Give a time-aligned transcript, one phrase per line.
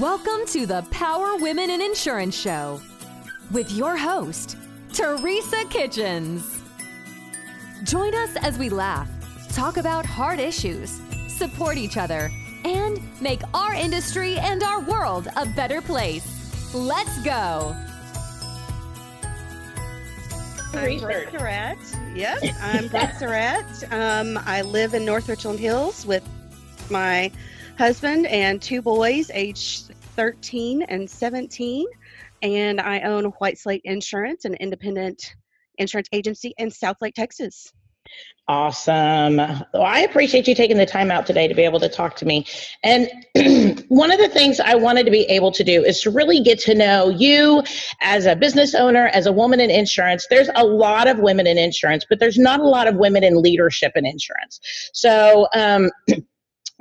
[0.00, 2.80] Welcome to the Power Women in Insurance Show
[3.50, 4.56] with your host,
[4.90, 6.62] Teresa Kitchens.
[7.82, 9.06] Join us as we laugh,
[9.54, 10.98] talk about hard issues,
[11.28, 12.30] support each other,
[12.64, 16.72] and make our industry and our world a better place.
[16.72, 17.76] Let's go.
[20.72, 21.78] I'm Brooke Surratt.
[22.14, 23.92] Yes, I'm Brooke Surratt.
[23.92, 26.26] Um, I live in North Richland Hills with
[26.88, 27.30] my
[27.78, 31.86] husband and two boys, aged 13 and 17.
[32.42, 35.34] And I own White Slate Insurance, an independent
[35.78, 37.72] insurance agency in Southlake, Texas.
[38.48, 39.36] Awesome.
[39.36, 42.26] Well, I appreciate you taking the time out today to be able to talk to
[42.26, 42.44] me.
[42.82, 43.08] And
[43.88, 46.58] one of the things I wanted to be able to do is to really get
[46.60, 47.62] to know you
[48.00, 50.26] as a business owner, as a woman in insurance.
[50.28, 53.40] There's a lot of women in insurance, but there's not a lot of women in
[53.40, 54.60] leadership in insurance.
[54.92, 55.90] So, um,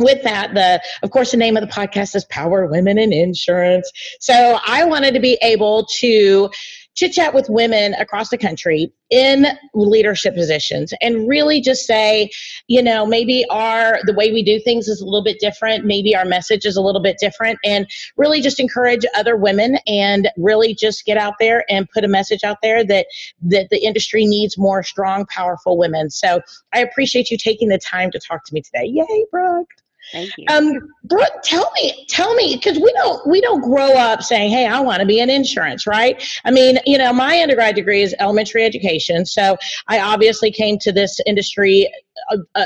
[0.04, 3.92] with that the of course the name of the podcast is power women in insurance
[4.20, 6.50] so i wanted to be able to
[6.96, 12.30] chit chat with women across the country in leadership positions and really just say,
[12.68, 16.16] you know, maybe our the way we do things is a little bit different, maybe
[16.16, 17.88] our message is a little bit different and
[18.18, 22.44] really just encourage other women and really just get out there and put a message
[22.44, 23.08] out there that
[23.42, 26.10] that the industry needs more strong, powerful women.
[26.10, 26.42] So,
[26.74, 28.86] I appreciate you taking the time to talk to me today.
[28.86, 29.70] Yay, Brooke.
[30.12, 30.46] Thank you.
[30.50, 30.74] Um,
[31.06, 34.80] Brooke, tell me, tell me, because we don't we don't grow up saying, "Hey, I
[34.80, 36.22] want to be in insurance," right?
[36.44, 40.92] I mean, you know, my undergrad degree is elementary education, so I obviously came to
[40.92, 41.90] this industry
[42.32, 42.66] uh, uh,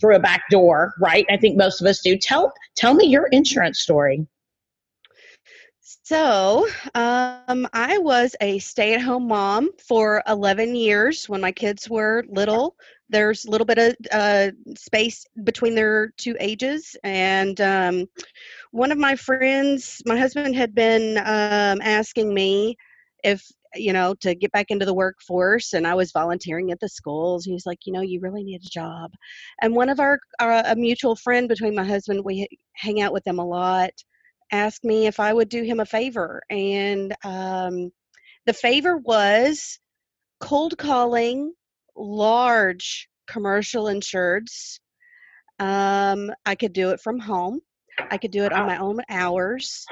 [0.00, 1.26] through a back door, right?
[1.30, 2.16] I think most of us do.
[2.16, 4.26] Tell tell me your insurance story.
[6.08, 11.88] So, um, I was a stay at home mom for 11 years when my kids
[11.88, 12.76] were little.
[13.08, 16.96] There's a little bit of uh, space between their two ages.
[17.04, 18.06] And um,
[18.70, 22.76] one of my friends, my husband had been um, asking me
[23.24, 23.42] if,
[23.74, 25.72] you know, to get back into the workforce.
[25.72, 27.44] And I was volunteering at the schools.
[27.44, 29.10] He was like, you know, you really need a job.
[29.62, 33.24] And one of our, uh, a mutual friend between my husband, we hang out with
[33.24, 33.92] them a lot
[34.52, 36.42] asked me if I would do him a favor.
[36.50, 37.90] And um,
[38.46, 39.78] the favor was
[40.40, 41.52] cold calling
[41.98, 44.78] large commercial insureds.
[45.58, 47.60] Um, I could do it from home,
[48.10, 49.86] I could do it on my own hours.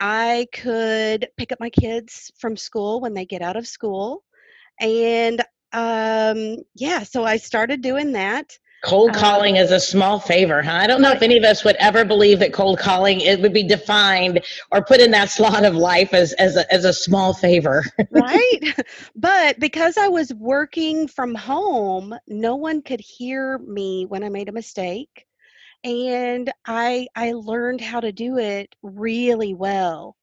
[0.00, 4.22] I could pick up my kids from school when they get out of school.
[4.80, 5.40] And
[5.72, 8.56] um, yeah, so I started doing that.
[8.82, 10.72] Cold calling um, is a small favor, huh?
[10.72, 13.52] I don't know if any of us would ever believe that cold calling it would
[13.52, 14.40] be defined
[14.70, 17.84] or put in that slot of life as as a, as a small favor.
[18.10, 18.60] right?
[19.16, 24.48] But because I was working from home, no one could hear me when I made
[24.48, 25.26] a mistake.
[25.82, 30.16] And I I learned how to do it really well.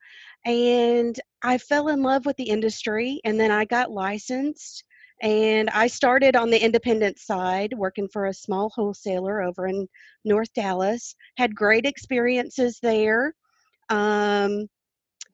[0.45, 4.85] And I fell in love with the industry and then I got licensed
[5.21, 9.87] and I started on the independent side, working for a small wholesaler over in
[10.25, 11.15] North Dallas.
[11.37, 13.33] Had great experiences there.
[13.89, 14.67] Um,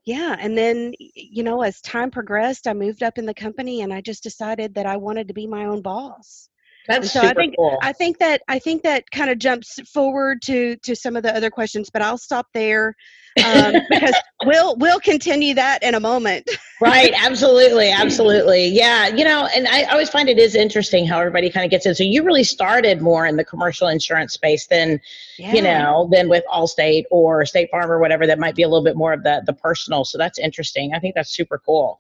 [0.06, 3.94] yeah, and then, you know, as time progressed, I moved up in the company and
[3.94, 6.50] I just decided that I wanted to be my own boss.
[6.88, 7.78] That's so I think cool.
[7.82, 11.36] I think that I think that kind of jumps forward to to some of the
[11.36, 12.96] other questions, but I'll stop there
[13.44, 14.16] um, because
[14.46, 16.50] we'll we'll continue that in a moment.
[16.82, 19.08] right, absolutely, absolutely, yeah.
[19.08, 21.96] You know, and I always find it is interesting how everybody kind of gets in.
[21.96, 25.00] So you really started more in the commercial insurance space than
[25.38, 25.54] yeah.
[25.54, 28.26] you know than with Allstate or State Farm or whatever.
[28.26, 30.04] That might be a little bit more of the the personal.
[30.04, 30.94] So that's interesting.
[30.94, 32.00] I think that's super cool.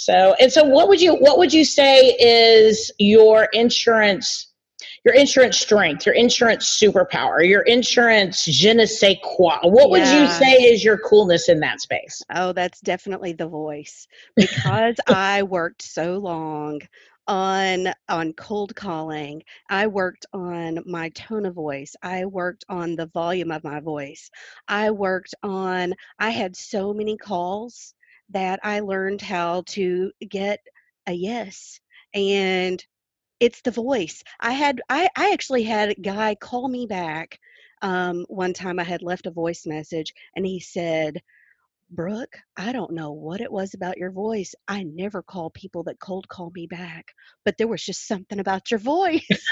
[0.00, 4.46] So and so, what would you what would you say is your insurance?
[5.04, 9.58] Your insurance strength, your insurance superpower, your insurance je ne sais quoi.
[9.62, 12.22] What would you say is your coolness in that space?
[12.34, 14.06] Oh, that's definitely the voice
[14.36, 16.80] because I worked so long
[17.28, 19.42] on on cold calling.
[19.68, 21.94] I worked on my tone of voice.
[22.02, 24.30] I worked on the volume of my voice.
[24.66, 27.94] I worked on I had so many calls
[28.30, 30.60] that I learned how to get
[31.06, 31.80] a yes
[32.14, 32.84] and
[33.40, 34.22] it's the voice.
[34.38, 37.38] I had I I actually had a guy call me back
[37.82, 41.20] um, one time I had left a voice message and he said,
[41.90, 44.54] Brooke, I don't know what it was about your voice.
[44.68, 47.06] I never call people that cold call me back,
[47.44, 49.48] but there was just something about your voice.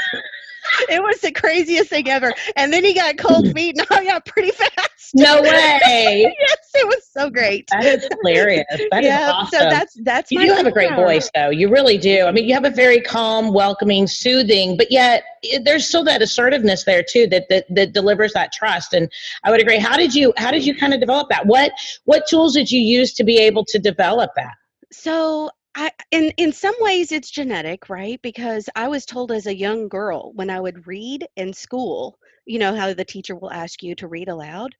[0.89, 2.33] it was the craziest thing ever.
[2.57, 5.15] And then he got cold feet and I got pretty fast.
[5.15, 6.35] No way.
[6.39, 7.69] yes, it was so great.
[7.71, 8.67] That is hilarious.
[8.91, 9.59] That is yeah, awesome.
[9.59, 12.47] so that's that's you do have a great voice though you really do i mean
[12.47, 17.03] you have a very calm welcoming soothing but yet it, there's still that assertiveness there
[17.03, 19.11] too that, that that delivers that trust and
[19.45, 21.73] i would agree how did you how did you kind of develop that what
[22.05, 24.55] what tools did you use to be able to develop that
[24.91, 28.21] So I in in some ways it's genetic, right?
[28.21, 32.59] Because I was told as a young girl when I would read in school, you
[32.59, 34.75] know how the teacher will ask you to read aloud.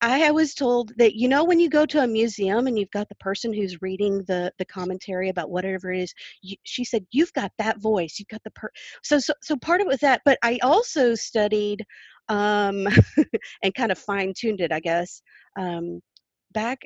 [0.00, 3.08] I was told that you know when you go to a museum and you've got
[3.08, 7.32] the person who's reading the the commentary about whatever it is, you, she said you've
[7.32, 8.70] got that voice, you've got the per.
[9.04, 11.84] So so so part of it was that, but I also studied
[12.28, 12.88] um
[13.62, 15.22] and kind of fine tuned it, I guess.
[15.56, 16.00] Um
[16.52, 16.80] back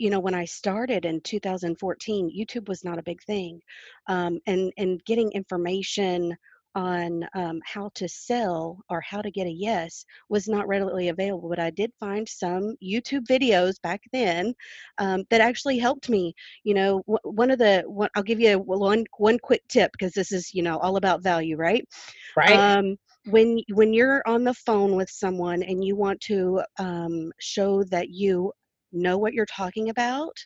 [0.00, 3.60] you know when i started in 2014 youtube was not a big thing
[4.08, 6.36] um, and and getting information
[6.76, 11.48] on um, how to sell or how to get a yes was not readily available
[11.48, 14.54] but i did find some youtube videos back then
[14.98, 16.32] um, that actually helped me
[16.64, 20.32] you know one of the one, i'll give you one one quick tip because this
[20.32, 21.84] is you know all about value right?
[22.36, 22.58] Right.
[22.58, 22.96] Um,
[23.26, 28.08] when when you're on the phone with someone and you want to um, show that
[28.08, 28.52] you
[28.92, 30.36] know what you're talking about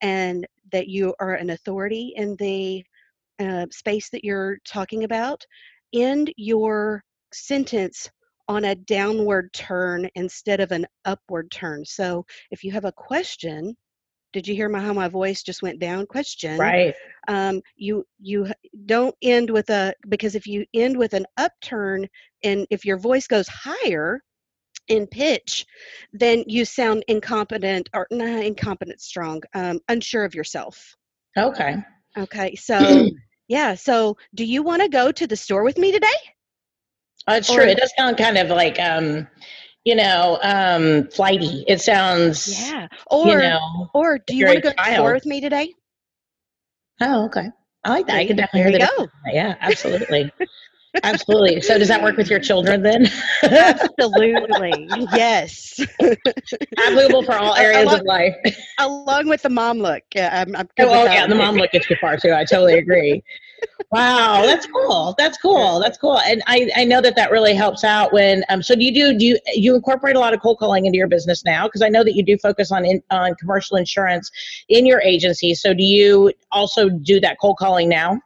[0.00, 2.84] and that you are an authority in the
[3.38, 5.44] uh, space that you're talking about
[5.94, 7.02] end your
[7.32, 8.08] sentence
[8.48, 11.84] on a downward turn instead of an upward turn.
[11.84, 13.76] So if you have a question
[14.32, 16.06] did you hear my how my voice just went down?
[16.06, 16.94] Question right.
[17.28, 18.48] um, you you
[18.86, 22.06] don't end with a because if you end with an upturn
[22.44, 24.20] and if your voice goes higher
[24.90, 25.64] in pitch
[26.12, 30.96] then you sound incompetent or nah, incompetent strong um, unsure of yourself.
[31.38, 31.76] Okay.
[32.18, 33.08] Okay so
[33.48, 36.08] yeah so do you want to go to the store with me today?
[37.26, 39.26] That's Or- true it does sound kind of like um
[39.84, 41.64] you know um flighty.
[41.66, 45.12] It sounds yeah or you know or do you want to go to the store
[45.14, 45.72] with me today?
[47.00, 47.48] Oh okay.
[47.84, 48.16] I like that.
[48.16, 49.12] I can definitely hear you difference.
[49.32, 50.30] yeah absolutely
[51.04, 53.06] absolutely so does that work with your children then
[53.44, 55.80] absolutely yes
[56.78, 58.34] applicable for all areas along- of life
[58.78, 61.88] along with the mom look yeah i'm, I'm Oh, oh yeah, the mom look gets
[61.90, 62.32] you far too.
[62.32, 63.22] I totally agree.
[63.92, 65.14] wow, that's cool.
[65.18, 65.78] That's cool.
[65.80, 66.18] That's cool.
[66.20, 68.44] And I, I know that that really helps out when.
[68.48, 70.96] Um, so do you do do you you incorporate a lot of cold calling into
[70.96, 71.66] your business now?
[71.66, 74.30] Because I know that you do focus on in, on commercial insurance
[74.68, 75.54] in your agency.
[75.54, 78.18] So do you also do that cold calling now?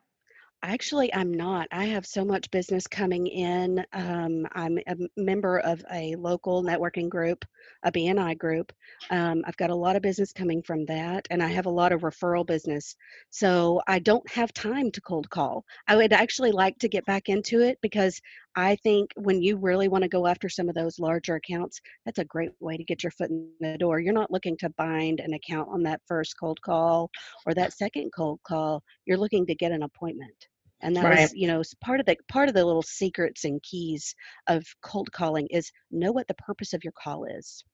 [0.67, 1.69] Actually, I'm not.
[1.73, 3.85] I have so much business coming in.
[3.93, 7.45] Um, I'm a member of a local networking group,
[7.83, 8.73] a BNI group.
[9.11, 11.93] Um, I've got a lot of business coming from that, and I have a lot
[11.93, 12.97] of referral business.
[13.29, 15.67] So I don't have time to cold call.
[15.87, 18.19] I would actually like to get back into it because
[18.57, 22.21] I think when you really want to go after some of those larger accounts, that's
[22.21, 24.01] a great way to get your foot in the door.
[24.01, 27.11] You're not looking to bind an account on that first cold call
[27.45, 28.83] or that second cold call.
[29.05, 30.47] You're looking to get an appointment
[30.85, 31.31] and that Right.
[31.31, 34.15] was you know part of the part of the little secrets and keys
[34.49, 37.65] of cold calling is know what the purpose of your call is.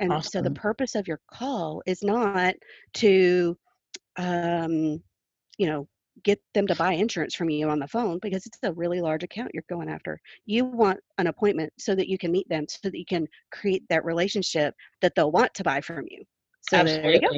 [0.00, 2.56] And so the purpose of your call is not
[2.94, 3.56] to
[4.16, 5.02] um
[5.58, 5.88] you know
[6.24, 9.24] get them to buy insurance from you on the phone because it's a really large
[9.24, 10.20] account you're going after.
[10.46, 13.84] You want an appointment so that you can meet them so that you can create
[13.90, 16.24] that relationship that they'll want to buy from you.
[16.62, 17.28] So there you go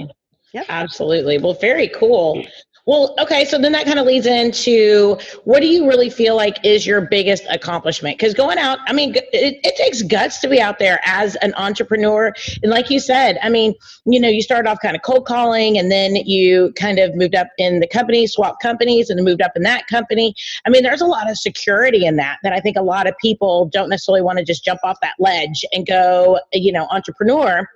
[0.68, 1.16] Absolutely.
[1.16, 1.38] Absolutely.
[1.38, 2.44] Well, very cool.
[2.86, 6.64] Well, okay, so then that kind of leads into what do you really feel like
[6.64, 8.16] is your biggest accomplishment?
[8.16, 11.52] Because going out, I mean, it, it takes guts to be out there as an
[11.56, 12.32] entrepreneur.
[12.62, 15.76] And like you said, I mean, you know, you started off kind of cold calling
[15.76, 19.52] and then you kind of moved up in the company, swapped companies, and moved up
[19.56, 20.36] in that company.
[20.64, 23.14] I mean, there's a lot of security in that that I think a lot of
[23.20, 27.68] people don't necessarily want to just jump off that ledge and go, you know, entrepreneur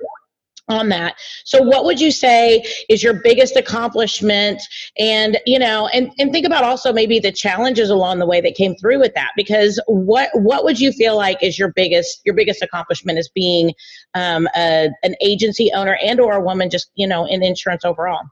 [0.70, 1.16] on that.
[1.44, 4.62] So what would you say is your biggest accomplishment
[4.98, 8.54] and you know and and think about also maybe the challenges along the way that
[8.54, 12.34] came through with that because what what would you feel like is your biggest your
[12.34, 13.72] biggest accomplishment as being
[14.14, 18.22] um, a, an agency owner and or a woman just you know in insurance overall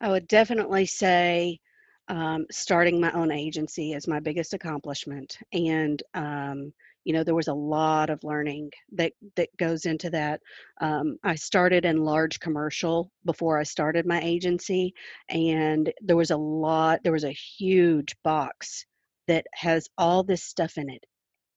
[0.00, 1.60] I would definitely say
[2.08, 5.38] um, starting my own agency is my biggest accomplishment.
[5.52, 6.72] And, um,
[7.04, 10.40] you know, there was a lot of learning that, that goes into that.
[10.80, 14.94] Um, I started in large commercial before I started my agency,
[15.28, 18.86] and there was a lot, there was a huge box
[19.28, 21.04] that has all this stuff in it.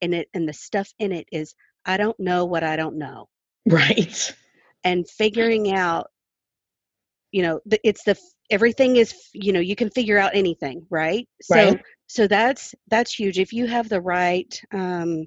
[0.01, 3.27] And it and the stuff in it is I don't know what I don't know
[3.67, 4.35] right
[4.83, 6.07] and figuring out
[7.31, 8.15] you know the, it's the
[8.49, 11.81] everything is you know you can figure out anything right so Right.
[12.07, 15.25] so that's that's huge if you have the right um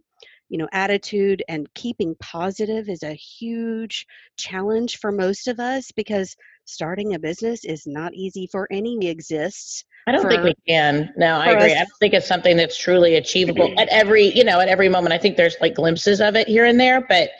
[0.49, 6.35] you know attitude and keeping positive is a huge challenge for most of us because
[6.65, 11.13] starting a business is not easy for any exists I don't think we can.
[11.17, 11.67] No, I agree.
[11.67, 14.89] us- I don't think it's something that's truly achievable at every, you know, at every
[14.89, 15.13] moment.
[15.13, 17.31] I think there's like glimpses of it here and there, but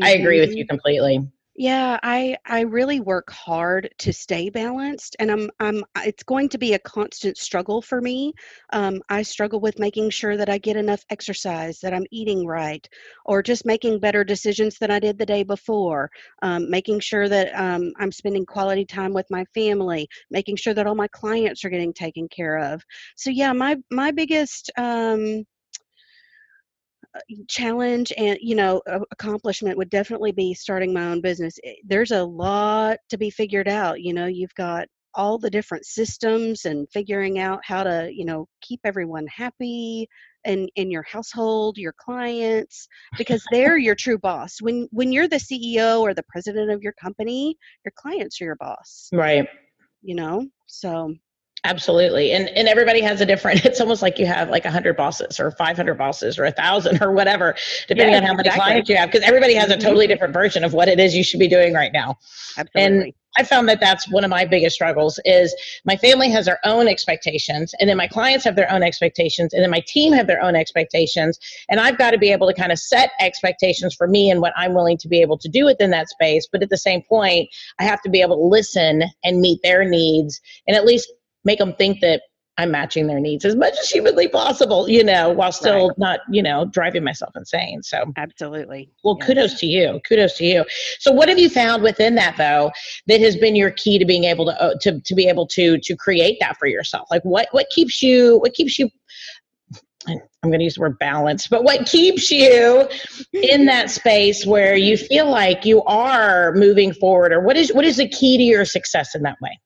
[0.00, 1.26] I agree with you completely.
[1.60, 6.58] Yeah, I I really work hard to stay balanced, and I'm I'm it's going to
[6.58, 8.32] be a constant struggle for me.
[8.72, 12.88] Um, I struggle with making sure that I get enough exercise, that I'm eating right,
[13.26, 16.10] or just making better decisions than I did the day before.
[16.42, 20.86] Um, making sure that um, I'm spending quality time with my family, making sure that
[20.86, 22.82] all my clients are getting taken care of.
[23.16, 25.44] So yeah, my my biggest um,
[27.48, 31.58] challenge and you know accomplishment would definitely be starting my own business.
[31.64, 35.84] Eh, there's a lot to be figured out you know you've got all the different
[35.84, 40.08] systems and figuring out how to you know keep everyone happy
[40.44, 42.88] in in your household your clients
[43.18, 44.62] because they're your true boss.
[44.62, 48.56] When when you're the ceo or the president of your company your clients are your
[48.56, 49.08] boss.
[49.12, 49.46] Right.
[50.02, 50.46] you know?
[50.66, 51.14] So
[51.64, 52.32] Absolutely.
[52.32, 55.50] And and everybody has a different it's almost like you have like 100 bosses or
[55.50, 57.54] 500 bosses or a 1000 or whatever
[57.86, 58.60] depending Yes, on how many exactly.
[58.70, 59.80] clients you have because everybody has a Mhm.
[59.80, 62.16] totally different version of what it is you should be doing right now.
[62.56, 66.46] absolutely And I found that that's one of my biggest struggles is my family has
[66.46, 70.12] their own expectations and then my clients have their own expectations and then my team
[70.14, 71.38] have their own expectations
[71.68, 74.52] and I've got to be able to kind of set expectations for me and what
[74.56, 77.48] I'm willing to be able to do within that space but at the same point
[77.78, 81.12] I have to be able to listen and meet their needs and at least
[81.44, 82.22] make them think that
[82.58, 85.98] I'm matching their needs as much as humanly possible you know while still Right.
[85.98, 90.00] not you know driving myself insane so absolutely well, kudos to you.
[90.06, 90.64] Kudos to you.
[90.98, 92.70] So, what have you found within that though
[93.06, 95.78] that has been your key to being able to uh, to to be able to
[95.78, 97.08] to create that for yourself?
[97.10, 98.38] Like, what what keeps you?
[98.40, 98.90] What keeps you?
[100.08, 102.88] I'm going to use the word balance, but what keeps you
[103.34, 107.84] in that space where you feel like you are moving forward, or what is what
[107.84, 109.58] is the key to your success in that way?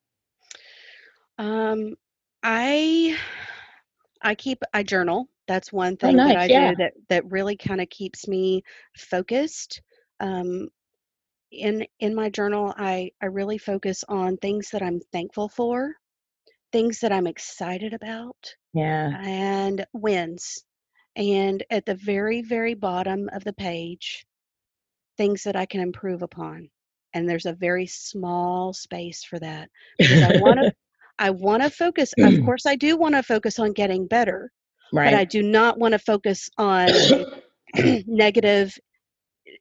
[1.39, 1.95] Um,
[2.43, 3.17] I
[4.23, 5.29] I keep I journal.
[5.47, 6.73] That's one thing that nice, I yeah.
[6.73, 8.63] do that that really kind of keeps me
[8.97, 9.83] focused.
[10.21, 10.69] Um,
[11.53, 15.95] in in my journal, I I really focus on things that I'm thankful for,
[16.73, 20.65] things that I'm excited about, Yeah, and wins.
[21.17, 24.27] And at the very very bottom of the page,
[25.17, 26.71] things that I can improve upon.
[27.15, 30.67] And there's a very small space for that because I want to
[31.19, 32.15] I want to focus.
[32.23, 34.51] Of course, I do want to focus on getting better,
[35.03, 37.07] but I do not want to focus on
[38.07, 38.73] negative,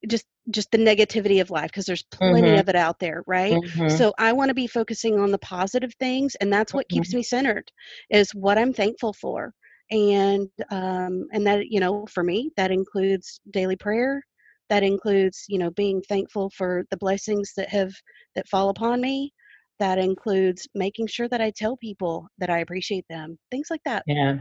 [0.08, 2.58] just just the negativity of life because there's plenty Mhm.
[2.58, 3.60] of it out there, right?
[3.60, 3.88] Mhm.
[3.88, 7.24] So I want to be focusing on the positive things, and that's what keeps me
[7.24, 7.72] centered.
[8.10, 9.54] Is what I'm thankful for,
[9.92, 14.22] and um, and that you know, for me, that includes daily prayer.
[14.70, 17.92] That includes you know being thankful for the blessings that have
[18.36, 19.32] that fall upon me.
[19.80, 23.38] That includes making sure that I tell people that I appreciate them.
[23.52, 24.04] Things like that.
[24.08, 24.38] yeah.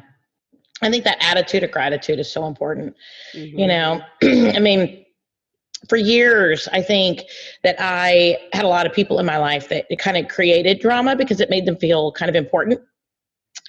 [0.82, 2.96] I think that attitude of gratitude is so important.
[3.34, 3.68] you Mhm.
[3.68, 4.02] know
[4.56, 5.04] i mean
[5.88, 7.22] for years i think
[7.64, 10.80] that i had a lot of people in my life that it kind of created
[10.80, 12.80] drama because it made them feel kind of important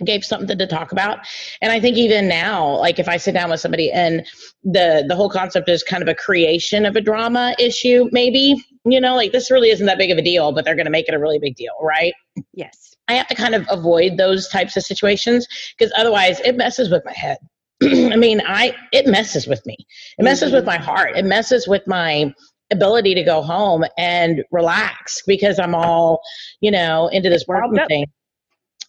[0.05, 1.20] gave something to talk about
[1.62, 4.25] and i think even now like if i sit down with somebody and
[4.63, 8.55] the the whole concept is kind of a creation of a drama issue maybe
[8.86, 10.92] you know like this really isn't that big of a deal but they're going to
[10.92, 12.13] make it a really big deal right
[12.54, 12.96] Yes.
[13.08, 15.46] I have to kind of avoid those types of situations
[15.78, 17.38] because otherwise it messes with my head.
[17.84, 19.75] I mean, I it messes with me.
[20.18, 20.68] It messes with Mhm.
[20.68, 21.18] my heart.
[21.18, 22.34] It messes with my
[22.72, 26.22] ability to go home and relax because I'm all,
[26.62, 27.88] you know, into this up.
[27.90, 28.06] thing.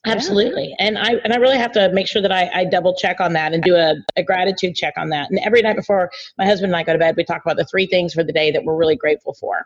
[0.06, 0.75] Absolutely.
[0.78, 3.32] And I and I really have to make sure that I, I double check on
[3.32, 5.30] that and do a, a gratitude check on that.
[5.30, 7.64] And every night before my husband and I go to bed, we talk about the
[7.64, 9.64] three things for the day that we're really grateful for.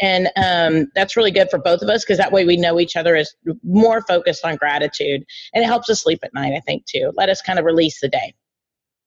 [0.00, 2.96] And um, that's really good for both of us because that way we know each
[2.96, 5.24] other is more focused on gratitude.
[5.54, 7.12] And it helps us sleep at night, I think, too.
[7.16, 8.34] Let us kind of release the day.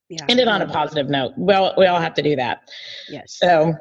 [0.10, 0.26] Yeah.
[0.28, 1.34] End it on a positive note.
[1.38, 2.70] Well, we all have to do that.
[3.08, 3.38] Yes.
[3.38, 3.74] So,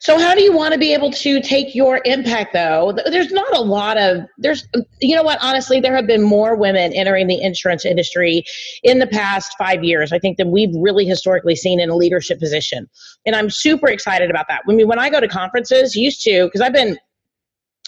[0.00, 2.96] so how do you want to be able to take your impact though?
[3.06, 4.66] There's not a lot of there's
[5.00, 8.44] you know what honestly there have been more women entering the insurance industry
[8.82, 12.38] in the past 5 years I think than we've really historically seen in a leadership
[12.38, 12.88] position.
[13.26, 14.62] And I'm super excited about that.
[14.64, 16.98] When we when I go to conferences used to because I've been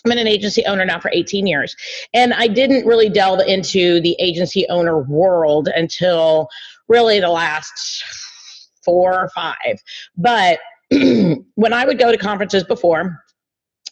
[0.05, 1.77] I'm an agency owner now for 18 years.
[2.15, 6.49] And I didn't really delve into the agency owner world until
[6.89, 8.03] really the last
[8.85, 9.79] four or five.
[10.17, 10.61] But
[11.55, 13.23] when I would go to conferences before,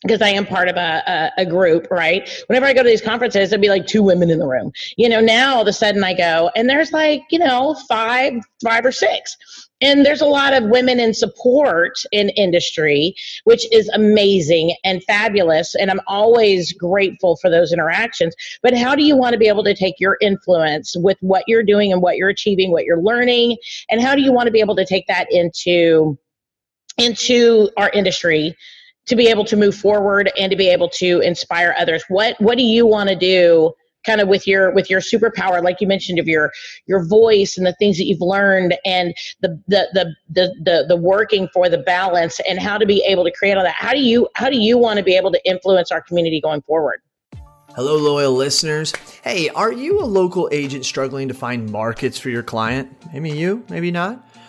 [0.03, 1.03] because I am part of a,
[1.39, 2.29] a, a, group, right?
[2.47, 4.73] Whenever I go to these conferences, there'd be like two women in the room.
[4.97, 8.35] You know, now all of a sudden I go and there's like, you know, five,
[8.63, 9.37] five or six.
[9.81, 13.15] And there's a lot of women in support in industry,
[13.45, 15.75] which is amazing and fabulous.
[15.77, 18.35] And I'm always grateful for those interactions.
[18.63, 21.63] But how do you want to be able to take your influence with what you're
[21.63, 23.57] doing and what you're achieving, what you're learning?
[23.89, 26.19] And how do you want to be able to take that into
[26.99, 28.55] into our industry
[29.07, 32.59] to be able to move forward and to be able to inspire others what what
[32.59, 33.73] do you want to do
[34.05, 36.53] kind of with your with your superpower like you mentioned of your
[36.87, 40.97] your voice and the things that you've learned and the the the the the, the
[40.97, 44.01] working for the balance and how to be able to create all that how do
[44.01, 47.01] you how do you want to be able to influence our community going forward
[47.75, 48.93] Hello, loyal listeners.
[49.23, 52.91] Hey, are you a local agent struggling to find markets for your client?
[53.13, 54.28] Maybe you, maybe not.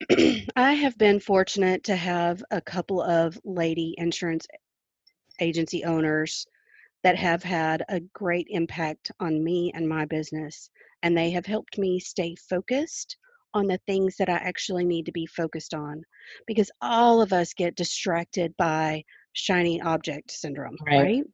[0.56, 4.46] I have been fortunate to have a couple of lady insurance
[5.40, 6.46] agency owners
[7.02, 10.70] that have had a great impact on me and my business.
[11.02, 13.16] And they have helped me stay focused
[13.52, 16.02] on the things that I actually need to be focused on
[16.46, 21.24] because all of us get distracted by shiny object syndrome right, right?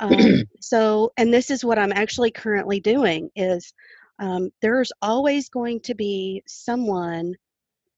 [0.00, 3.72] Um, so and this is what i'm actually currently doing is
[4.20, 7.34] um, there's always going to be someone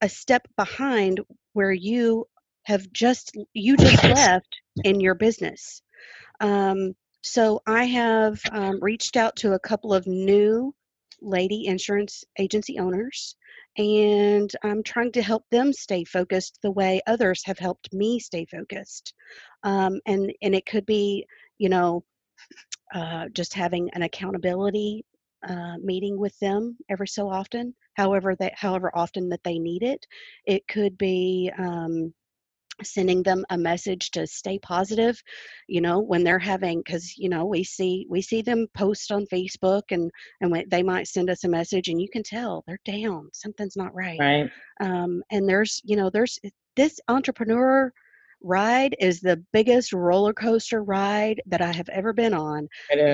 [0.01, 1.21] a step behind
[1.53, 2.27] where you
[2.65, 5.83] have just you just left in your business.
[6.41, 10.75] Um, so I have um, reached out to a couple of new
[11.21, 13.37] lady insurance agency owners
[13.77, 18.47] and I'm trying to help them stay focused the way others have helped me stay
[18.47, 19.15] focused.
[19.63, 21.27] Um, and and it could be,
[21.59, 22.05] you know,
[22.95, 25.05] uh, just having an accountability
[25.49, 30.07] uh, meeting with them every so often however that however often that they need it.
[30.47, 32.15] It could be um,
[32.83, 35.23] sending them a message to stay positive
[35.69, 39.27] you know when they're having because you know we see we see them post on
[39.27, 40.11] facebook and
[40.41, 43.77] and when they might send us a message and you can tell they're down something's
[43.77, 44.19] not right.
[44.19, 44.51] Right.
[44.81, 46.39] Um, and there's you know there's
[46.75, 47.93] this entrepreneur
[48.43, 52.67] ride is the biggest roller coaster ride that i have ever been on.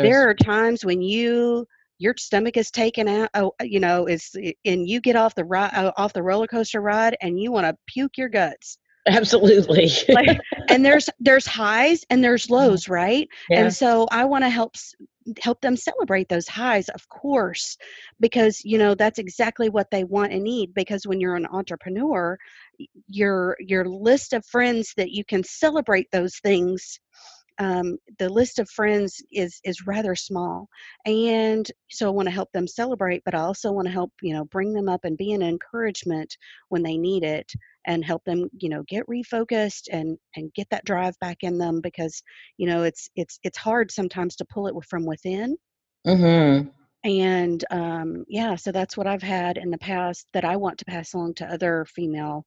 [0.05, 1.67] There are times when you
[1.99, 5.45] your stomach is taken out oh, uh, you know is and you get off the
[5.45, 8.79] ride uh, off the roller coaster ride and you want to puke your guts.
[9.09, 9.89] Absolutely.
[10.09, 13.29] Like, and there's there's highs and there's lows right?
[13.49, 13.61] Yeah.
[13.61, 14.75] and so i want to help
[15.41, 17.77] help them celebrate those highs of course
[18.21, 22.39] because you know that's exactly what they want and need because when you're an entrepreneur
[23.09, 27.01] your your list of friends that you can celebrate those things
[27.59, 30.69] um, the list of friends is is rather small
[31.07, 34.35] and so i want to help them celebrate but i also want to help you
[34.35, 36.37] know bring them up and be an encouragement
[36.69, 37.51] when they need it
[37.87, 41.81] and help them you know get refocused and and get that drive back in them
[41.81, 42.23] because
[42.59, 45.57] you know it's it's it's hard sometimes to pull it from within
[46.07, 46.69] mm-hmm.
[47.05, 50.85] and um, yeah so that's what i've had in the past that i want to
[50.85, 52.45] pass along to other female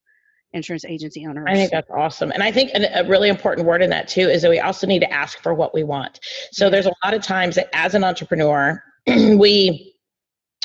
[0.54, 1.46] insurance agency owners.
[1.48, 2.32] I think that's awesome.
[2.32, 5.00] And I think a, really important word in that too is that we also need
[5.00, 6.20] to ask for what we want.
[6.52, 9.94] So there's a lot of times that as an entrepreneur, we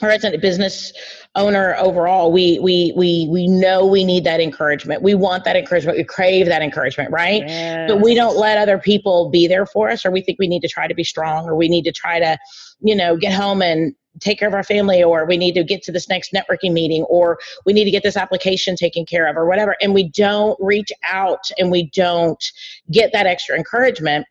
[0.02, 0.92] or as a business
[1.36, 5.02] owner overall, we we we we know we need that encouragement.
[5.02, 5.96] We want that encouragement.
[5.96, 7.42] We crave that encouragement, right?
[7.46, 7.90] Yes.
[7.90, 10.62] But we don't let other people be there for us, or we think we need
[10.62, 12.36] to try to be strong, or we need to try to,
[12.80, 15.82] you know, get home and take care of our family or we need to get
[15.82, 19.36] to this next networking meeting or we need to get this application taken care of
[19.36, 22.52] or whatever and we don't reach out and we don't
[22.92, 24.24] get that extra encouragement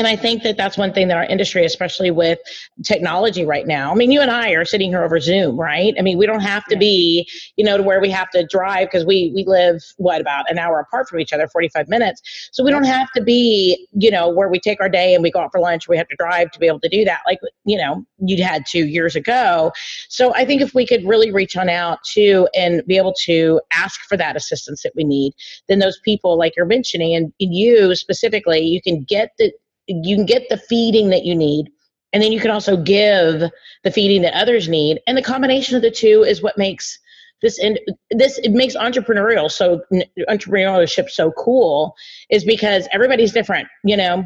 [0.00, 2.38] and I think that that's one thing that our industry, especially with
[2.84, 5.92] technology right now, I mean, you and I are sitting here over Zoom, right?
[5.98, 8.88] I mean, we don't have to be, you know, to where we have to drive
[8.88, 12.48] because we, we live, what, about an hour apart from each other, 45 minutes.
[12.50, 15.30] So we don't have to be, you know, where we take our day and we
[15.30, 17.40] go out for lunch, we have to drive to be able to do that, like,
[17.66, 19.70] you know, you'd had two years ago.
[20.08, 23.60] So I think if we could really reach on out to and be able to
[23.70, 25.34] ask for that assistance that we need,
[25.68, 29.52] then those people, like you're mentioning, and you specifically, you can get the,
[29.90, 31.70] you can get the feeding that you need
[32.12, 33.42] and then you can also give
[33.84, 36.98] the feeding that others need and the combination of the two is what makes
[37.42, 37.78] this and
[38.10, 39.82] this it makes entrepreneurial so
[40.28, 41.94] entrepreneurship so cool
[42.30, 44.24] is because everybody's different you know?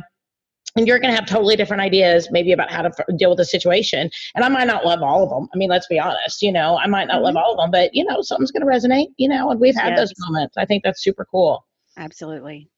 [0.77, 3.39] And you're going to have totally different ideas maybe about how to f- deal with
[3.39, 6.43] the situation and i might not love all of them i mean let's be honest
[6.43, 6.77] you know?
[6.79, 7.25] I might not mm-hmm.
[7.25, 9.51] love all of them but you know something's going to resonate you know?
[9.51, 10.01] And we've had yes.
[10.01, 11.65] those moments i think that's super cool.
[11.97, 12.69] Absolutely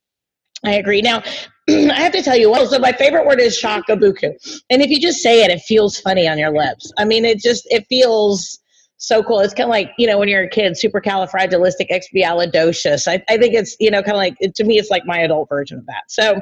[0.64, 1.02] I agree.
[1.02, 1.22] Now,
[1.68, 4.62] I have to tell you, well, so my favorite word is shakabuku.
[4.70, 6.92] And if you just say it, it feels funny on your lips.
[6.98, 8.60] I mean, it just, it feels
[8.98, 9.40] so cool.
[9.40, 13.08] It's kind of like, you know, when you're a kid, supercalifragilisticexpialidocious.
[13.08, 15.48] I, I think it's, you know, kind of like, to me, it's like my adult
[15.48, 16.04] version of that.
[16.08, 16.38] So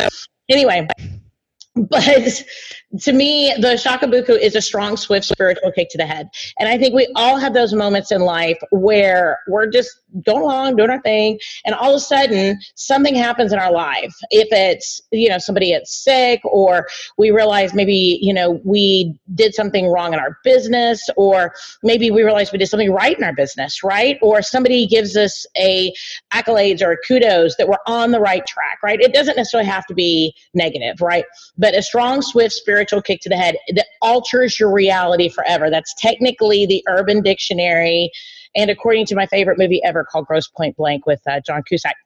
[0.48, 0.86] anyway,
[1.74, 2.44] but
[3.00, 6.28] to me, the shakabuku is a strong, swift spiritual kick to the head.
[6.58, 9.90] And I think we all have those moments in life where we're just
[10.24, 14.14] going along, doing our thing, and all of a sudden something happens in our life.
[14.30, 16.86] If it's, you know, somebody gets sick, or
[17.18, 22.22] we realize maybe, you know, we did something wrong in our business, or maybe we
[22.22, 24.18] realize we did something right in our business, right?
[24.22, 25.92] Or somebody gives us a
[26.32, 29.00] accolades or kudos that we're on the right track, right?
[29.00, 31.24] It doesn't necessarily have to be negative, right?
[31.64, 35.70] But a strong, swift spiritual kick to the head that alters your reality forever.
[35.70, 38.10] That's technically the Urban Dictionary,
[38.54, 41.96] and according to my favorite movie ever called Grosse Pointe Blank with uh, John Cusack.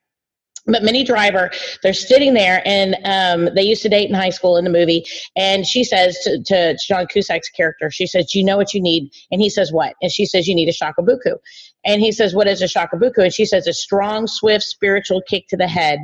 [0.66, 1.50] But Minnie Driver,
[1.82, 5.04] they're sitting there, and um, they used to date in high school in the movie.
[5.34, 9.10] And she says to, to John Cusack's character, she says, you know what you need?"
[9.32, 11.36] And he says, "What?" And she says, "You need a shakabuku."
[11.84, 15.48] And he says, "What is a shakabuku?" And she says, "A strong, swift, spiritual kick
[15.48, 15.98] to the head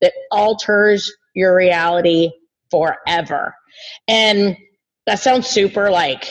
[0.00, 2.30] that alters your reality
[2.70, 3.54] forever.
[4.08, 4.56] And
[5.06, 6.28] that sounds super like,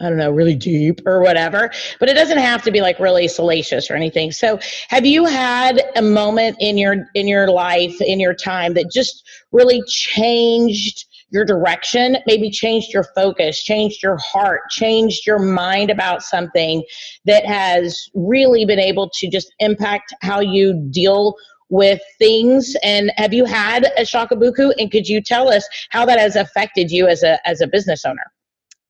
[0.00, 3.28] I don't know, really deep or whatever, but it doesn't have to be like really
[3.28, 4.32] salacious or anything.
[4.32, 8.90] So, have you had a moment in your in your life, in your time that
[8.90, 15.90] just really changed your direction, maybe changed your focus, changed your heart, changed your mind
[15.90, 16.82] about something
[17.24, 21.34] that has really been able to just impact how you deal
[21.70, 22.76] with things.
[22.82, 24.72] And have you had a shakabuku?
[24.78, 28.04] And could you tell us how that has affected you as a as a business
[28.04, 28.24] owner?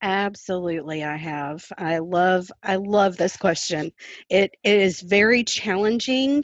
[0.02, 1.64] Absolutely i have.
[1.78, 3.92] I love i love this question.
[4.30, 6.42] It, it is very challenging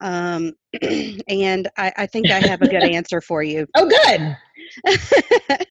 [0.00, 0.52] um,
[1.28, 3.66] and I, I think i have a good answer for you.
[3.74, 4.36] Oh good.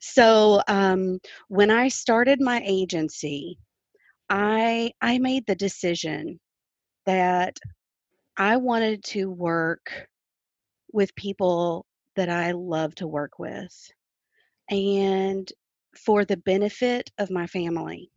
[0.00, 3.58] So um, when i started my agency
[4.30, 6.38] i i made the decision
[7.06, 7.58] that
[8.36, 10.08] I wanted to work
[10.92, 13.74] with people that I love to work with
[14.70, 15.50] and
[15.96, 18.10] for the benefit of my family.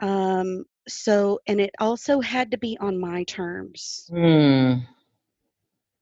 [0.00, 4.08] Um, so, and it also had to be on my terms.
[4.12, 4.86] Mm.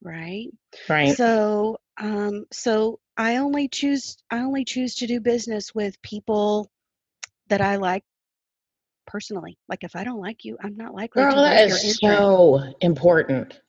[0.02, 0.48] Right.
[0.88, 1.16] Right.
[1.16, 6.70] So, um, so I only choose I only choose to do business with people
[7.48, 8.04] that I like
[9.06, 9.58] personally.
[9.68, 12.62] Like if I don't like you, I'm not likely Girl, to like that is so
[12.80, 13.60] important.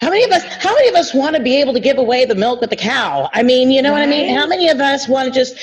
[0.00, 2.24] How many of us how many of us want to be able to give away
[2.24, 3.28] the milk with the cow?
[3.32, 4.00] I mean, you know right.
[4.00, 4.36] what I mean?
[4.36, 5.56] How many of us want to just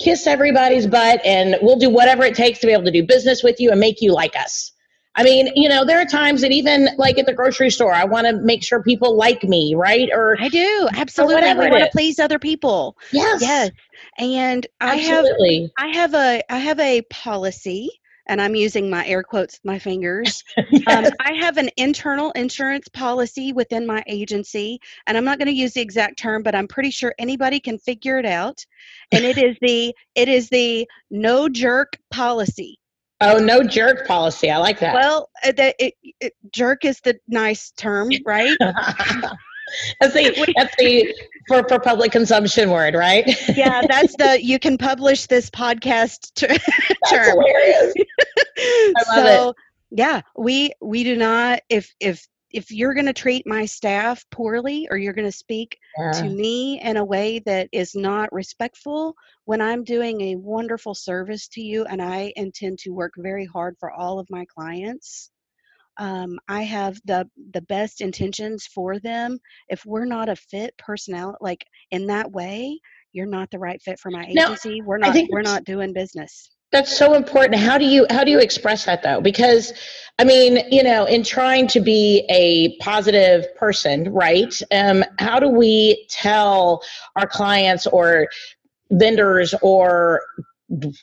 [0.00, 3.42] kiss everybody's butt and we'll do whatever it takes to be able to do business
[3.42, 4.72] with you and make you like us?
[5.14, 8.04] I mean, you know, there are times that even like at the grocery store, I
[8.04, 10.08] want to make sure people like me, right?
[10.10, 11.42] Or I do absolutely.
[11.42, 12.96] I want to please other people.
[13.12, 13.70] Yes, yes.
[14.18, 15.70] And absolutely.
[15.78, 17.90] I have I have a I have a policy
[18.26, 20.42] and I'm using my air quotes my fingers.
[20.70, 21.06] yes.
[21.06, 25.54] um, I have an internal insurance policy within my agency, and I'm not going to
[25.54, 28.64] use the exact term, but I'm pretty sure anybody can figure it out.
[29.10, 32.78] And it is the it is the no jerk policy.
[33.20, 34.50] Oh, no jerk policy.
[34.50, 34.94] I like that.
[34.94, 38.56] Well, uh, the, it, it, jerk is the nice term, right?
[40.00, 41.14] that's the that's the
[41.48, 43.24] for for public consumption word, right?
[43.56, 46.48] yeah, that's the you can publish this podcast ter-
[47.10, 47.38] term.
[47.38, 47.94] Hilarious.
[48.58, 49.56] I love so, it.
[49.90, 54.86] Yeah, we we do not if if if you're going to treat my staff poorly
[54.90, 56.12] or you're going to speak yeah.
[56.12, 59.14] to me in a way that is not respectful
[59.46, 63.76] when I'm doing a wonderful service to you and I intend to work very hard
[63.80, 65.30] for all of my clients
[65.98, 69.38] um, I have the the best intentions for them.
[69.68, 72.78] If we're not a fit personnel, like in that way,
[73.12, 74.80] you're not the right fit for my agency.
[74.82, 76.50] We're not we're not doing business.
[76.70, 77.60] That's so important.
[77.60, 79.20] How do you how do you express that though?
[79.20, 79.74] Because
[80.18, 84.58] I mean, you know, in trying to be a positive person, right?
[84.70, 86.82] Um, how do we tell
[87.16, 88.28] our clients or
[88.90, 90.22] vendors or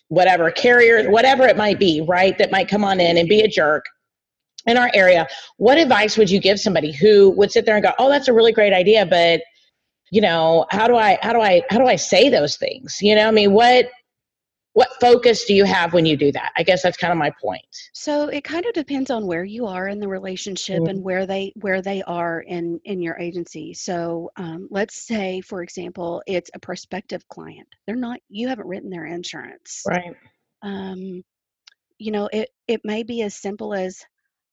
[0.08, 3.47] whatever carriers, whatever it might be, right, that might come on in and be a
[3.47, 3.86] jerk
[4.65, 7.91] in our area, what advice would you give somebody who would sit there and go,
[7.99, 9.41] "Oh, that's a really great idea, but
[10.11, 13.15] you know, how do I how do I how do I say those things?" You
[13.15, 13.89] know, I mean, what
[14.73, 16.51] what focus do you have when you do that?
[16.55, 17.65] I guess that's kind of my point.
[17.93, 20.89] So it kind of depends on where you are in the relationship mm-hmm.
[20.89, 23.73] and where they where they are in in your agency.
[23.73, 27.67] So um, let's say for example it's a prospective client.
[27.87, 29.83] They're not you haven't written their insurance.
[29.87, 30.15] Right.
[30.61, 31.23] Um,
[31.97, 33.99] you know it it may be as simple as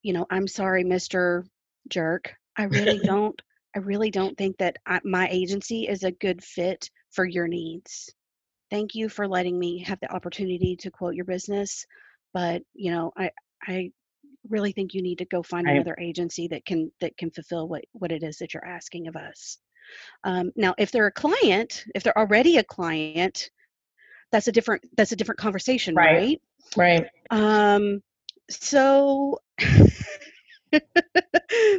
[0.06, 1.44] you know i'm sorry mr
[1.88, 3.42] jerk i really don't
[3.74, 8.12] i really don't think that I, my agency is a good fit for your needs.
[8.70, 11.84] Thank you for letting me have the opportunity to quote your business
[12.32, 13.30] but you know i
[13.66, 13.90] i
[14.48, 17.84] really think you need to go find another agency that can that can fulfill what
[17.92, 19.58] what it is that you're asking of us.
[20.22, 23.50] Um, now if they're a client if they're already a client
[24.30, 26.40] that's a different that's a different conversation right
[26.76, 27.74] right, right.
[27.74, 28.02] um
[28.50, 29.38] so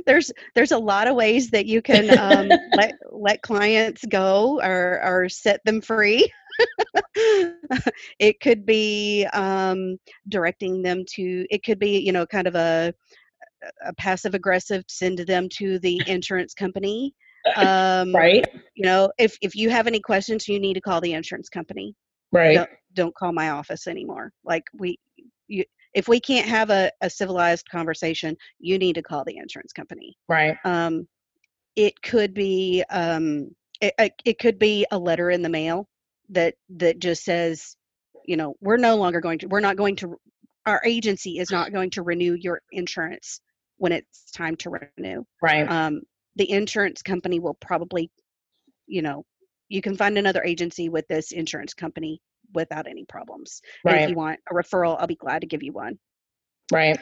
[0.06, 5.02] there's there's a lot of ways that you can um, let let clients go or
[5.04, 6.32] or set them free.
[8.20, 9.98] It could be um,
[10.30, 12.92] directing them to it could be you know kind of a,
[13.86, 17.14] a passive aggressive send them to the insurance company.
[17.56, 18.46] Um, right.
[18.76, 21.96] you know if if you have any questions you need to call the insurance company.
[22.32, 22.56] Right.
[22.56, 24.32] Don't, don't call my office anymore.
[24.44, 24.98] Like we
[25.48, 25.64] you
[25.98, 30.16] if we can't have a, a civilized conversation you need to call the insurance company.
[30.30, 30.56] Right.
[30.64, 31.08] Um
[31.76, 33.50] it could be um
[33.82, 35.88] it, it could be a letter in the mail
[36.30, 37.76] that that just says
[38.26, 40.16] you know we're no longer going to we're not going to
[40.68, 43.40] our agency is not going to renew your insurance
[43.78, 45.24] when it's time to renew.
[45.42, 45.70] Right.
[45.70, 46.02] Um,
[46.36, 48.12] the insurance company will probably
[48.86, 49.26] you know
[49.68, 52.22] you can find another agency with this insurance company
[52.54, 53.96] without any problems right.
[53.96, 55.98] and if you want a referral i'll be glad to give you one.
[56.72, 57.00] Right.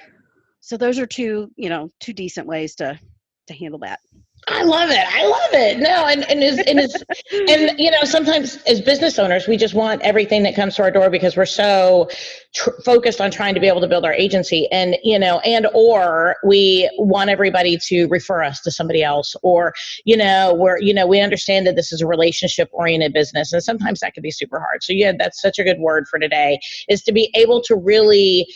[0.60, 3.00] So those are two you know two decent ways to
[3.48, 4.00] to handle that
[4.48, 5.08] I love it.
[5.08, 5.80] I love it.
[5.80, 6.94] No, and and is and is
[7.50, 10.92] and you know sometimes as business owners we just want everything that comes to our
[10.92, 12.08] door because we're so
[12.54, 15.66] tr- focused on trying to be able to build our agency and you know and
[15.74, 20.94] or we want everybody to refer us to somebody else or you know we're you
[20.94, 24.32] know we understand that this is a relationship oriented business and sometimes that can be
[24.32, 24.84] super hard.
[24.84, 28.48] So yeah, that's such a good word for today is to be able to really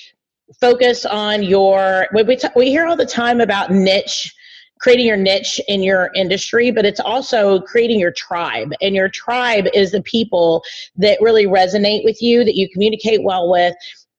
[0.59, 4.33] focus on your we, we, t- we hear all the time about niche
[4.79, 8.71] creating your niche in your industry, but it's also creating your tribe.
[8.81, 10.63] And your tribe is the people
[10.97, 13.75] that really resonate with you, that you communicate well with.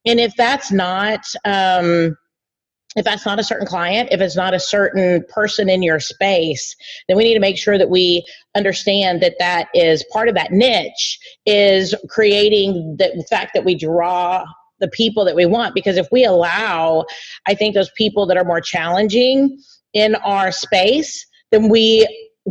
[0.07, 2.17] And if that's not, um,
[2.97, 6.75] if that's not a certain client, if it's not a certain person in your space,
[7.09, 10.51] then we need to make sure that we understand that that is part of that
[10.51, 14.45] niche is creating the fact that we draw
[14.81, 15.75] the people that we want.
[15.75, 17.05] Because if we allow,
[17.47, 19.59] I think those people that are more challenging
[19.93, 22.07] in our space, then we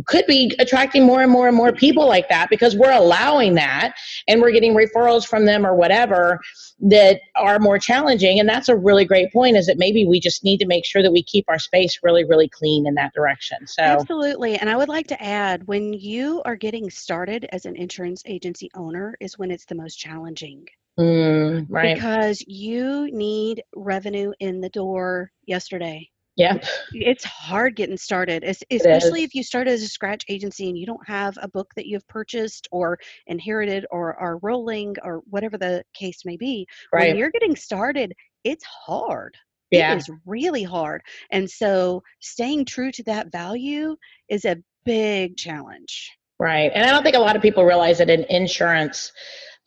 [0.06, 3.92] could be attracting more and more and more people like that because we're allowing that
[4.28, 6.38] and we're getting referrals from them or whatever
[6.78, 8.38] that are more challenging.
[8.38, 11.02] And that's a really great point is that maybe we just need to make sure
[11.02, 13.66] that we keep our space really really clean in that direction.
[13.66, 14.56] So absolutely.
[14.56, 18.70] And i would like to add when you are getting started as an insurance agency
[18.74, 20.66] owner is when it's the most challenging.
[20.98, 21.94] Mm, right.
[21.94, 26.58] Because you need revenue in the door yesterday yeah.
[26.92, 31.06] It's hard getting started, especially if you start as a scratch agency and you don't
[31.06, 36.24] have a book that you've purchased or inherited or are rolling or whatever the case
[36.24, 36.66] may be.
[36.92, 37.08] Right.
[37.08, 38.14] When you're getting started,
[38.44, 39.36] it's hard.
[39.70, 39.92] Yeah.
[39.92, 41.02] It is really hard.
[41.30, 43.96] And so staying true to that value
[44.28, 46.10] is a big challenge.
[46.38, 46.72] Right.
[46.74, 49.12] And I don't think a lot of people realize that in insurance,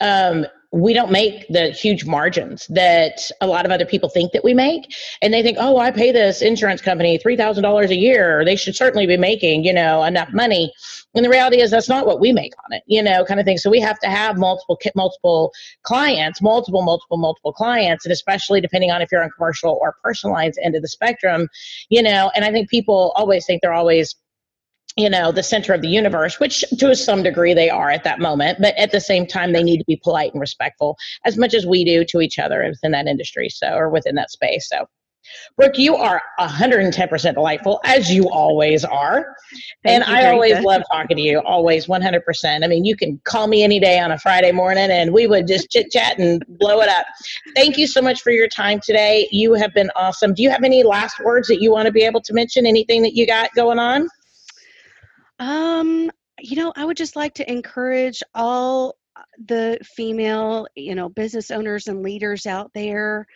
[0.02, 4.44] um, we don't make the huge margins that a lot of other people think that
[4.44, 4.92] we make.
[5.22, 8.44] And they think oh i pay this insurance company $3000 a year.
[8.44, 10.74] They should certainly be making you know enough money.
[11.16, 13.46] And the reality is that's not what we make on it you know kind of
[13.46, 13.60] thing.
[13.60, 15.54] So we have to have multiple multiple
[15.84, 20.34] clients multiple multiple multiple clients and especially depending on if you're on commercial or personal
[20.34, 21.48] lines end of the spectrum
[21.90, 22.32] you know.
[22.36, 24.16] And i think people always think they're always
[24.96, 28.20] you know the center of the universe which to some degree they are at that
[28.20, 31.54] moment but at the same time they need to be polite and respectful as much
[31.54, 34.86] as we do to each other within that industry so or within that space so
[35.58, 39.36] Brooke, you are 110% delightful, as you always are.
[39.84, 42.64] Thank and I always love talking to you, always 100%.
[42.64, 45.48] I mean, you can call me any day on a Friday morning and we would
[45.48, 47.06] just chit chat and blow it up.
[47.56, 49.28] Thank you so much for your time today.
[49.32, 50.34] You have been awesome.
[50.34, 52.66] Do you have any last words that you want to be able to mention?
[52.66, 54.10] Anything that you got going on?
[55.40, 61.10] Um, you know, I would just like to encourage all uh, the female, you know,
[61.10, 63.28] business owners and leaders out there.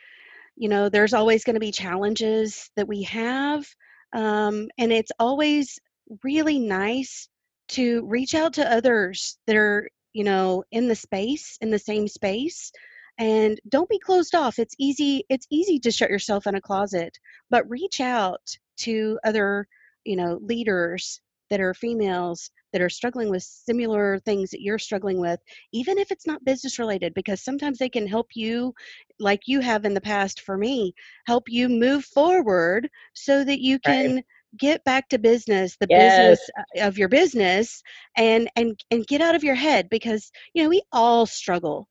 [0.56, 3.68] You know, there's always going to be challenges that we have.
[4.14, 5.80] Um, and it's always
[6.24, 7.28] really nice
[7.70, 12.08] to reach out to others that are, you know, in the space, in the same
[12.08, 12.72] space,
[13.18, 17.18] and don't be closed off it's easy it's easy to shut yourself in a closet
[17.50, 18.42] but reach out
[18.78, 19.68] to other
[20.06, 25.20] you know leaders that are females that are struggling with similar things that you're struggling
[25.20, 25.40] with
[25.74, 28.74] even if it's not business related because sometimes they can help you
[29.20, 30.94] like you have in the past for me
[31.26, 34.24] help you move forward so that you can right
[34.58, 36.40] get back to business the yes.
[36.40, 37.82] business uh, of your business
[38.16, 41.88] and and and get out of your head because you know we all struggle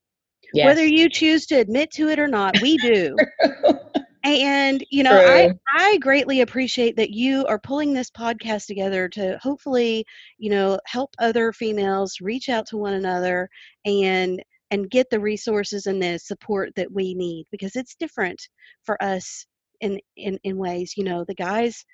[0.55, 0.65] yes.
[0.65, 3.15] whether you choose to admit to it or not we do
[4.27, 9.39] and you know i i greatly appreciate that you are pulling this podcast together to
[9.43, 10.05] hopefully
[10.39, 13.49] you know help other females reach out to one another
[13.85, 18.41] and and get the resources and the support that we need because it's different
[18.85, 19.47] for us
[19.81, 21.85] in in in ways you know the guys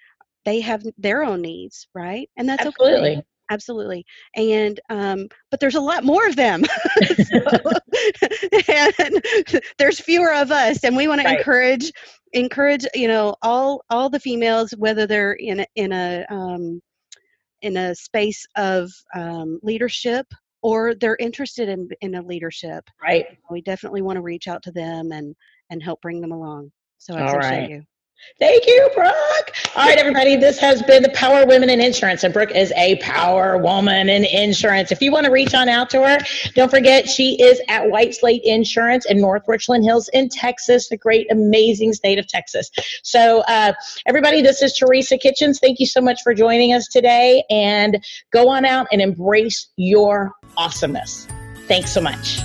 [0.45, 2.29] they have their own needs, right?
[2.37, 3.13] And that's absolutely.
[3.13, 3.23] Okay.
[3.51, 4.07] Absolutely.
[4.35, 6.63] And um, but there's a lot more of them.
[8.69, 9.23] and
[9.79, 11.33] there's fewer of us and we want right.
[11.33, 11.93] to encourage
[12.33, 16.81] encourage, you know, all all the females whether they're in a, in a um,
[17.63, 20.27] in a space of um, leadership
[20.63, 22.85] or they're interested in in a leadership.
[23.03, 23.27] Right.
[23.51, 25.35] We definitely want to reach out to them and
[25.71, 26.73] and help bring them along.
[26.99, 27.71] So I appreciate right.
[27.71, 27.83] you.
[28.39, 29.53] Thank you, Brooke.
[29.77, 32.97] All right, everybody, this has been the Power Women in Insurance, and Brooke is a
[32.97, 34.91] power woman in insurance.
[34.91, 36.19] If you want to reach on out to her,
[36.55, 40.97] don't forget she is at White Slate Insurance in North Richland Hills in Texas, the
[40.97, 42.71] great, amazing state of Texas.
[43.03, 43.75] So, uh,
[44.07, 45.59] everybody, this is Teresa Kitchens.
[45.61, 50.33] Thank you so much for joining us today, and go on out and embrace your
[50.57, 51.29] awesomeness.
[51.69, 52.41] Thanks so much.